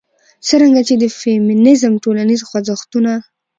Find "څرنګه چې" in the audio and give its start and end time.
0.47-0.95